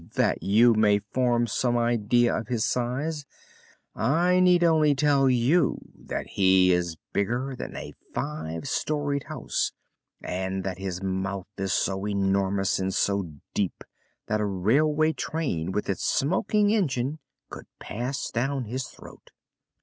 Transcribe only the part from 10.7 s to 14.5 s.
his mouth is so enormous and so deep that a